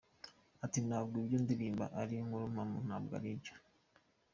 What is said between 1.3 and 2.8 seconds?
ndirimba ari inkuru mpamo,